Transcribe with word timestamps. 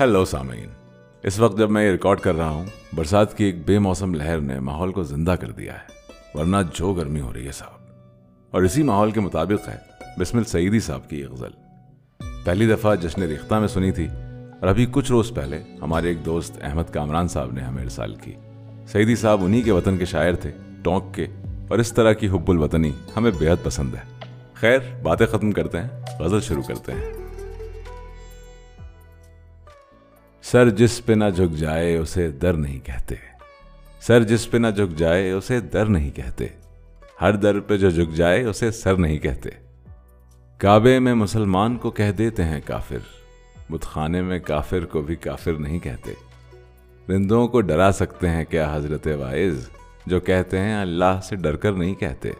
Hello 0.00 0.24
سامعین 0.24 0.68
اس 1.22 1.38
وقت 1.38 1.58
جب 1.58 1.70
میں 1.70 1.86
یہ 1.86 1.90
ریکارڈ 1.90 2.20
کر 2.20 2.34
رہا 2.34 2.50
ہوں، 2.50 2.64
برسات 2.94 3.36
کی 3.36 3.44
ایک 3.44 3.66
بے 3.66 3.78
موسم 3.78 4.14
لہر 4.14 4.38
نے 4.38 4.60
ماحول 4.60 4.92
کو 4.92 5.02
زندہ 5.02 5.30
کر 5.30 5.50
دیا 5.50 5.72
ہے، 5.72 5.88
ورنہ 6.38 6.56
جو 6.74 6.92
گرمی 6.92 7.20
ہو 7.20 7.32
رہی 7.32 7.46
ہے 7.46 7.52
صاحب۔ 7.52 7.90
اور 8.50 8.62
اسی 8.62 8.82
ماحول 8.82 9.10
کے 9.10 9.20
مطابق 9.20 9.68
ہے 9.68 9.76
بسمل 10.18 10.44
سعیدی 10.44 10.80
صاحب 10.80 11.10
کی 11.10 11.20
یہ 11.20 11.26
غزل۔ 11.26 11.50
پہلی 12.44 12.66
دفعہ 12.66 12.94
جشن 12.94 13.22
ریختہ 13.22 13.54
میں 13.54 13.68
سنی 13.68 13.92
تھی، 13.92 14.06
اور 14.60 14.66
ابھی 14.66 14.86
کچھ 14.90 15.12
روز 15.12 15.32
پہلے 15.34 15.62
ہمارے 15.82 16.08
ایک 16.08 16.26
دوست 16.26 16.58
احمد 16.62 16.92
کامران 16.92 17.28
صاحب 17.28 17.52
نے 17.52 17.60
ہمیں 17.60 17.82
ارسال 17.82 18.14
کی۔ 18.14 18.32
سعیدی 18.88 19.16
صاحب 19.16 19.44
انہی 19.44 19.62
کے 19.62 19.72
وطن 19.72 19.98
کے 19.98 20.04
شاعر 20.04 20.32
تھے، 20.32 20.50
ٹونک 20.82 21.14
کے، 21.14 21.26
اور 21.68 21.78
اس 21.78 21.92
طرح 21.92 22.12
کی 22.12 22.28
حب 22.28 22.50
الوطنی 22.50 22.92
ہمیں 23.16 23.30
بےحد 23.38 23.64
پسند 23.64 23.94
ہے۔ 23.94 24.30
خیر، 24.54 24.78
باتیں 25.02 25.26
ختم 25.26 25.52
کرتے 25.52 25.80
ہیں، 25.80 25.88
غزل 26.18 26.40
شروع 26.40 26.62
کرتے 26.62 26.92
ہیں۔ 26.92 27.25
سر 30.50 30.70
جس 30.70 31.06
پہ 31.06 31.12
نہ 31.12 31.24
جھک 31.36 31.56
جائے 31.56 31.96
اسے 31.96 32.30
در 32.30 32.52
نہیں 32.52 32.80
کہتے۔ 32.80 33.14
سر 34.00 34.22
جس 34.22 34.50
پہ 34.50 34.58
نہ 34.58 34.66
جھک 34.66 34.98
جائے 34.98 35.30
اسے 35.30 35.60
در 35.60 35.86
نہیں 35.86 36.10
کہتے۔ 36.10 36.46
ہر 37.20 37.32
در 37.32 37.60
پہ 37.60 37.76
جو 37.76 37.90
جھک 37.90 38.14
جائے 38.14 38.44
اسے 38.44 38.70
سر 38.70 38.96
نہیں 38.96 39.18
کہتے۔ 39.18 39.50
کعبے 40.58 40.98
میں 40.98 41.14
مسلمان 41.14 41.76
کو 41.76 41.90
کہہ 41.90 42.12
دیتے 42.12 42.44
ہیں 42.44 42.60
کافر 42.64 42.98
بت 43.70 43.82
خانے 43.82 44.22
میں 44.22 44.38
کافر 44.38 44.84
کو 44.84 45.02
بھی 45.02 45.16
کافر 45.16 45.52
نہیں 45.52 45.78
کہتے۔ 45.78 46.12
رندوں 47.08 47.48
کو 47.48 47.60
ڈرا 47.60 47.92
سکتے 47.92 48.28
ہیں 48.28 48.44
کیا 48.44 48.76
حضرت 48.76 49.06
وائز، 49.06 49.68
جو 50.06 50.20
کہتے 50.20 50.58
ہیں 50.58 50.80
اللہ 50.80 51.20
سے 51.28 51.36
ڈر 51.36 51.56
کر 51.56 51.72
نہیں 51.72 51.94
کہتے۔ 51.94 52.30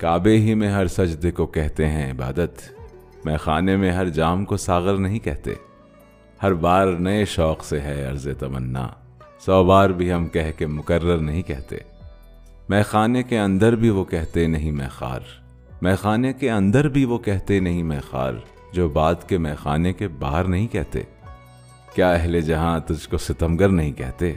کعبے 0.00 0.38
ہی 0.38 0.54
میں 0.54 0.68
ہر 0.68 0.86
سجدے 0.86 1.30
کو 1.30 1.46
کہتے 1.46 1.88
ہیں 1.88 2.12
عبادت، 2.12 2.80
میں 3.24 3.36
خانے 3.36 3.76
میں 3.76 3.90
ہر 3.90 4.08
جام 4.08 4.44
کو 4.44 4.56
ساغر 4.56 4.96
نہیں 4.96 5.18
کہتے۔ 5.18 5.54
ہر 6.44 6.54
بار 6.54 6.86
نئے 6.86 7.24
شوق 7.24 7.64
سے 7.64 7.80
ہے 7.80 8.06
عرض 8.06 8.28
تمنا۔ 8.38 8.88
سو 9.40 9.64
بار 9.64 9.90
بھی 9.90 10.12
ہم 10.12 10.28
کہہ 10.28 10.58
کے 10.58 10.66
مقرر 10.66 11.18
نہیں 11.18 11.42
کہتے۔ 11.42 11.76
میں 12.68 12.82
خانے 12.82 13.22
کے 13.22 13.38
اندر 13.38 13.76
بھی 13.76 13.90
وہ 13.90 14.04
کہتے 14.04 14.46
نہیں 14.46 14.72
میں 14.72 14.88
خار۔ 14.88 15.20
میں 15.82 15.96
خانے 15.96 16.32
کے 16.32 16.50
اندر 16.50 16.88
بھی 16.88 17.04
وہ 17.04 17.18
کہتے 17.18 17.60
نہیں 17.60 17.82
میں 17.82 18.00
خار۔ 18.10 18.32
جو 18.72 18.88
بات 18.88 19.28
کے 19.28 19.38
میں 19.38 19.54
خانے 19.54 19.92
کے 19.92 20.08
باہر 20.08 20.44
نہیں 20.44 20.66
کہتے۔ 20.66 21.02
کیا 21.94 22.12
اہل 22.12 22.40
جہاں 22.40 22.80
تجھ 22.80 23.08
کو 23.08 23.18
ستمگر 23.18 23.68
نہیں 23.68 23.92
کہتے؟ 23.92 24.32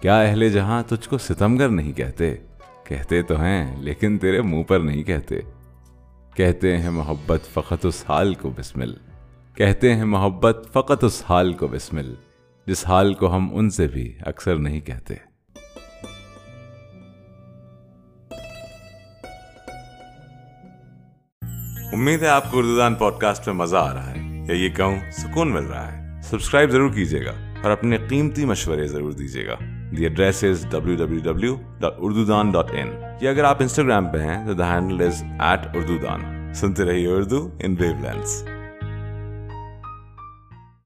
کیا 0.00 0.20
اہل 0.20 0.48
جہاں 0.48 0.82
تجھ 0.82 1.08
کو 1.08 1.18
ستمگر 1.18 1.68
نہیں 1.68 1.92
کہتے؟ 1.92 2.36
کہتے 2.84 3.22
تو 3.22 3.40
ہیں، 3.40 3.82
لیکن 3.82 4.18
تیرے 4.18 4.42
منہ 4.42 4.62
پر 4.62 4.80
نہیں 4.80 5.02
کہتے۔ 5.02 5.40
کہتے 6.34 6.76
ہیں 6.76 6.90
محبت 6.90 7.40
فقط 7.54 7.86
اس 7.86 8.04
حال 8.08 8.34
کو 8.34 8.50
بسمل۔ 8.56 8.94
کہتے 9.58 9.94
ہیں 9.94 10.04
محبت 10.04 10.68
فقط 10.72 11.04
اس 11.04 11.22
حال 11.28 11.52
کو 11.52 11.68
بسمل، 11.68 12.14
جس 12.66 12.86
حال 12.86 13.14
کو 13.14 13.36
ہم 13.36 13.48
ان 13.52 13.70
سے 13.70 13.86
بھی 13.86 14.14
اکثر 14.20 14.56
نہیں 14.56 14.80
کہتے۔ 14.80 15.14
امید 21.92 22.22
ہے 22.22 22.28
آپ 22.28 22.50
کو 22.50 22.58
اردو 22.58 22.76
دان 22.76 22.94
پوڈ 22.94 23.14
کاسٹ 23.20 23.46
میں 23.46 23.54
مزہ 23.54 23.76
آ 23.76 23.94
رہا 23.94 24.10
ہے، 24.10 24.44
یا 24.48 24.54
یہ 24.54 24.68
کہوں، 24.68 24.96
سکون 25.12 25.52
مل 25.52 25.64
رہا 25.64 25.92
ہے۔ 25.92 26.20
سبسکرائب 26.22 26.70
ضرور 26.70 26.90
کیجیے 26.90 27.24
گا 27.24 27.32
اور 27.62 27.70
اپنے 27.70 27.98
قیمتی 28.08 28.44
مشورے 28.44 28.86
ضرور 28.86 29.12
دیجیے 29.12 29.46
گا۔ 29.46 29.54
The 29.96 30.02
address 30.02 30.44
is 30.44 30.66
W 30.70 30.96
W 30.96 31.18
W 31.18 31.56
dot 31.80 31.92
Urdudaan 32.24 32.50
dot 32.50 32.70
in 32.70 32.92
یا 33.20 33.30
اگر 33.30 33.44
آپ 33.44 33.62
انسٹاگرام 33.62 34.12
پہ 34.12 34.18
ہیں، 34.18 34.46
تو 34.46 34.54
the 34.54 34.72
handle 34.74 35.06
is 35.06 35.22
at 35.40 35.76
Urdudaan 35.98 36.52
سنتے 36.54 36.84
رہیے 36.84 37.06
اردو 37.06 37.48
ان 37.60 37.76
ویو 37.78 37.92
لینس 38.02 38.44